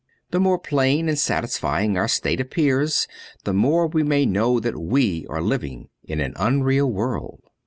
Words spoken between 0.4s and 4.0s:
plain and satisfying our state appears, the more